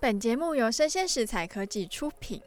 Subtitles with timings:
[0.00, 2.40] 本节目由生鲜食材科技出品。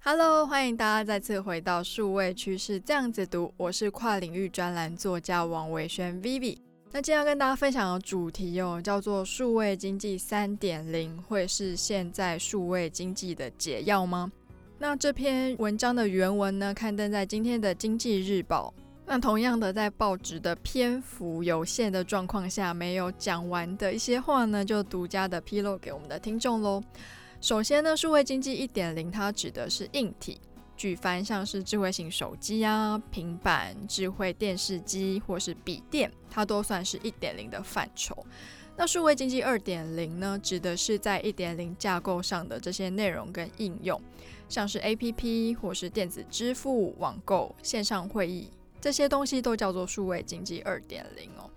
[0.00, 6.58] Hello，欢迎大家再次回到数位趋势这样子读，我是跨领域专栏作家王维轩 Vivi。
[6.92, 14.30] 那今天要跟大家分享的主题哦，叫做数位经济三点零会是现在数位经济的解药吗？
[14.78, 18.72] 那这篇文章的原文呢，刊登在今天的经济日报。
[19.06, 26.82] 那同样的，在报纸的篇幅有限的状况下，没有讲完的一些话呢，就独家的披露给我们的听众喽。
[27.40, 30.40] 首先呢，数位经济一点零，它指的是硬体，
[30.74, 38.16] 举凡像是智慧型手机啊、平板、智慧电视机或是笔电，它都算是一点零的范畴。
[38.76, 44.00] 那数位经济二点零呢，指的是在一点零架构上的这些内容跟应用，
[44.48, 48.48] 像是 APP 或是电子支付、网购、线上会议。
[48.84, 51.48] 这些东西都叫做数位经济二点零哦。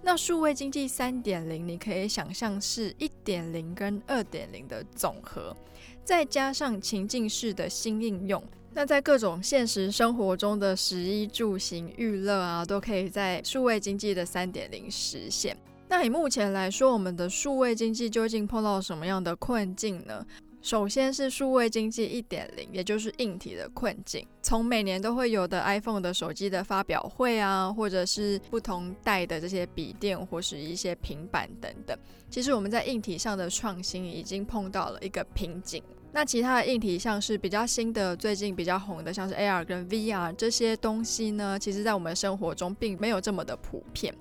[0.00, 5.54] 那数位经济三点零，你可以想象是一点零跟二点零的总和，
[6.02, 8.42] 再加上情境式的新应用。
[8.72, 15.54] 那在各种现实生活中的食衣住行娱乐啊，都可以在数位经济的三点零实现。
[15.86, 20.24] 那以目前来说，我们的数位经济究竟碰到什么样的困境呢？
[20.62, 24.26] 首先是数位经济一点零，也就是硬体的困境。
[24.42, 35.82] 从每年都会有的 iPhone 的手机的发表会啊，或者是不同代的这些笔电或是一些平板等等，其实我们在硬体上的创新已经碰到了一个瓶颈。
[36.12, 44.14] 那其他的硬体像是比较新的、最近比较红的，像是 AR 跟 VR 这些东西呢，其实在我们生活中并没有这么的普遍。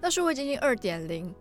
[0.00, 1.34] 那数位经济二点零。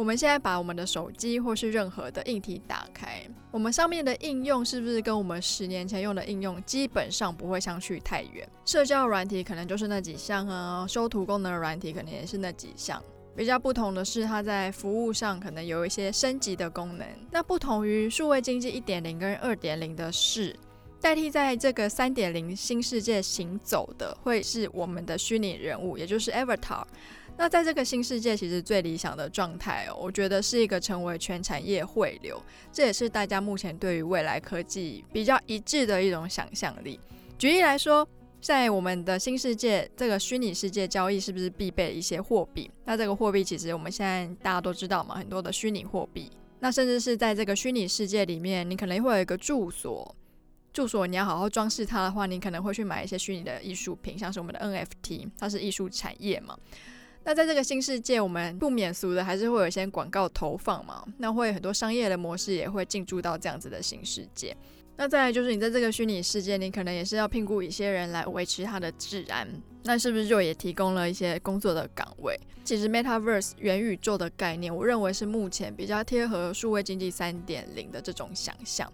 [0.00, 8.48] 我们现在把我们的手机或是任何的硬体打开，我们上面的应用是不是跟我们十年前用的应用基本上不会相去太远？
[8.64, 12.98] 社交软体可能就是那几项啊，修图功能的软体可能也是那几项。
[13.36, 17.06] 比较不同的是，它在服务上可能有一些升级的功能。
[17.30, 20.56] 那不同于数位经济一点零跟二点零的是，
[20.98, 26.84] 代替在这个三点零新世界行走的，会是我们的虚拟人物，也就是 Avatar。
[27.40, 32.38] 那在这个新世界，其实最理想的状态哦，我觉得是一个成为全产业汇流，
[32.70, 37.00] 这也是大家目前对于未来科技比较一致的一种想象力。
[37.38, 38.06] 举例来说，
[38.42, 42.70] 在我们的新世界这个虚拟世界交易，是不是必备一些货币？
[42.84, 46.30] 那这个货币其实我们现在大家都知道嘛，很多的虚拟货币。
[46.58, 50.14] 那甚至是在这个虚拟世界里面，你可能会有一个住所，
[50.74, 56.54] 住所你要好好装饰它的话，你可能会去买一些虚拟的艺术品，像是我们的 NFT，它是艺术产业嘛。
[57.22, 61.04] 那在这个新世界，我们不免俗的还是会有一些广告投放嘛。
[61.18, 64.56] 那会很多商业的模式也会进驻到这样子的新世界。
[64.96, 69.48] 那再来就是你在这个虚拟世界，你可能也是要聘雇一些人来维持它的治安。
[69.84, 72.38] 那是不是就也提供了一些工作的岗位？
[72.64, 78.90] 其实 Metaverse 元宇宙的概念，我认为是目前比较贴合数位经济三点零的这种想象。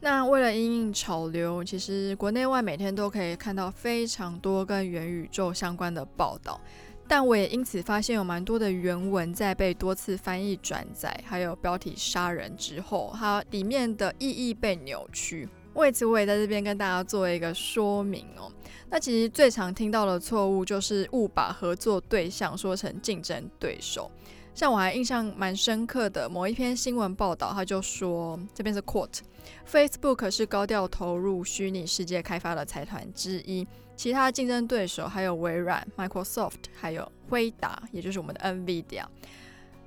[0.00, 6.60] 那为了因应潮流，其实国内外每天都可以看到非常多跟元宇宙相关的报道。
[7.08, 15.48] 但我也因此发现有蛮多的原文在被多次翻译转载，还有标题杀人之后，它里面的意义被扭曲。
[15.74, 18.52] 为此，我也在这边跟大家做一个说明哦。
[18.90, 24.10] 那其实最常听到的错误就是误把合作对象说成竞争对手。
[24.58, 33.64] 像我还印象蛮深刻的某一篇新闻报道，他就说，这边是 quote：Facebook 是高调投入虚拟世界开发的财团之一。
[33.94, 39.04] 其他竞争对手还有微软、Microsoft，还有辉达，也就是我们的 NVIDIA。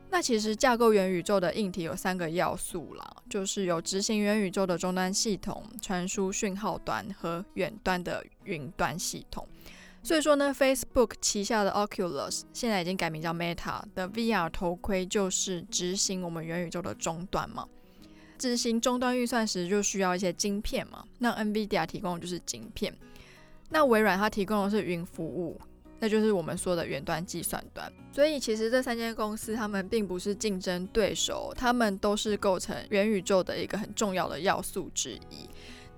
[0.10, 9.46] 那其实架构元宇宙的硬体有三个要素啦，就是有执行元宇宙的终端系统、传输讯号端和远端的云端系统。
[10.04, 17.68] 所以说呢，Facebook 旗下的 Oculus 现在已经改名叫 Meta 的 VR 头盔，就是执行我们元宇宙的终端嘛。
[18.38, 22.92] 执行终端运算时就需要一些晶片嘛，那 NVIDIA 提供的就是晶片。
[23.70, 25.62] 那微软它提供的是云服务，
[26.00, 27.94] 那就是我们说的远端计算端。
[28.12, 35.48] 所以其实这三间公司，他们并不是竞争对手，他们都是构成元宇宙的一个很重要的要素之一。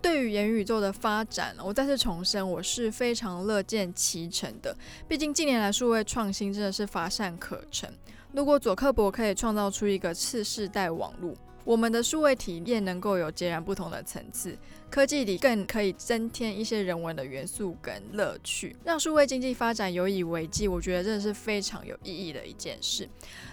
[0.03, 4.75] 对于元宇宙的发展，我再次重申，我是非常乐见其成的。
[5.07, 7.89] 毕竟近年来数位创新真的是乏善可陈。
[8.33, 11.33] 如果佐克伯可以创造出一个次世代网络，
[11.63, 14.57] 我们的数位体验能够有截然不同的层次，
[14.89, 20.67] 科技里更可以增添一些人文的元素跟乐趣，让数位经济发展有以为继。
[20.67, 23.07] 我觉得这是非常有意义的一件事。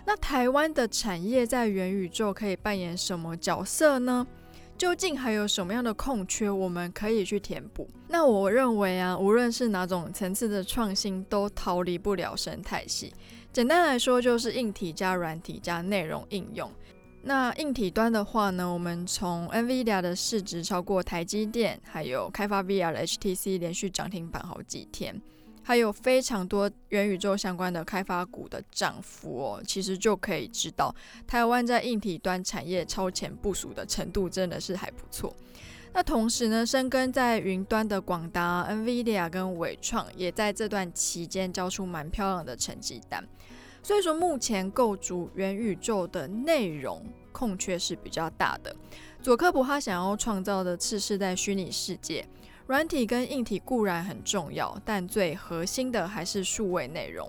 [0.04, 4.26] 那台湾的产业在元宇宙可以扮演什么角色呢？
[4.80, 7.86] 究竟还有什么样的空缺我们可以去填补？
[8.08, 13.12] 那我认为啊，无论是哪种层次的创新，都逃离不了生态系。
[13.52, 16.72] 简单来说，就是硬体加软体加内容应用。
[17.22, 25.20] 那硬体端的话呢，我们从 NVIDIA 的市值超过台积电，还有开发 VR 的 HTC 连续涨停板好几天，
[25.62, 30.94] 还有非常多元宇宙相关的开发股的涨幅哦，其实就可以知道
[31.26, 35.34] 台湾在硬体端产业超前部署的程度真的是还不错。
[35.92, 43.26] 那同时呢，深耕在云端的广达、NVIDIA 跟纬创也在这段期间交出蛮漂亮的成绩单。
[43.82, 47.02] 所以说，目前构筑元宇宙的内容
[47.32, 48.74] 空缺是比较大的。
[49.22, 52.24] 佐科普他想要创造的次世代虚拟世界，
[52.70, 57.28] 软体跟硬体固然很重要，但最核心的还是数位内容。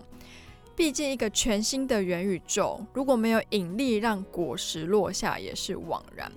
[0.75, 6.31] 毕竟，一个全新的元宇宙，如果没有引力让果实落下，也是枉然。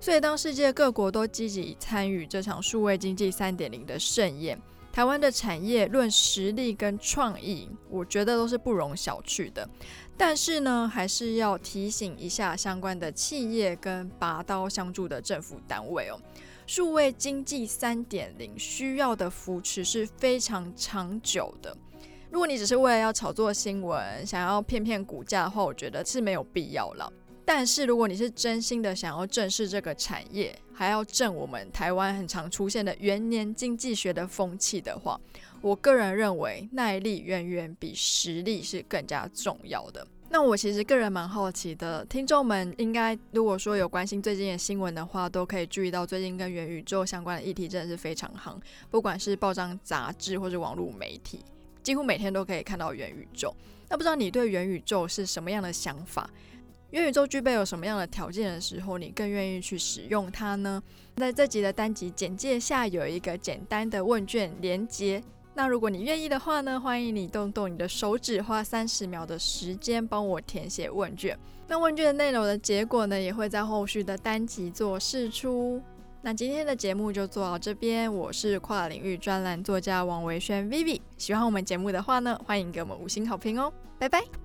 [0.00, 4.58] 所以，当世界各国都积极参与这场数位经济三点零的盛宴。
[4.90, 9.68] 台湾的产业论实力跟创意，我觉得都是不容小觑的。
[10.16, 16.18] 但是呢，还是要提醒一下相关的企业跟拔刀相助的政府单位哦。
[16.74, 21.76] 数位经济三点零需要的扶持是非常长久的。
[22.30, 27.12] 如果你只是为了要炒作新闻，想要骗骗股价的话，我觉得是没有必要了。
[27.44, 35.20] 但是如果你是真心的想要正视这个产业，还要正我们台湾很常出现的元年经济学的风气的话，
[35.60, 40.06] 我个人认为耐力远远比实力是更加重要的。
[40.32, 48.58] 那我其实个人蛮好奇的，听众们应该如果说有关心最近的新闻的话，都可以注意到最近跟元宇宙相关的议题真的是非常夯，
[48.90, 51.40] 不管是报章杂志或者网络媒体，
[51.82, 53.54] 几乎每天都可以看到元宇宙。
[53.90, 56.30] 那不知道你对元宇宙是什么样的想法？
[56.92, 60.82] 元宇宙具备有什么样的条件的时候，你更愿意去使用它呢？
[61.16, 65.22] 在这集的单集简介下有一个简单的问卷连接，
[65.54, 71.38] 那如果你愿意的话呢，欢迎你动动你的手指，花三十秒的时间帮我填写问卷。
[71.68, 75.80] 那问卷的内容的结果呢，也会在后续的单集做释出。
[76.22, 81.00] 那今天的节目就做到这边，我是跨领域专栏作家王维轩 Vivi。
[81.18, 84.41] 喜欢我们节目的话呢，欢迎给我们五星好评哦，拜拜。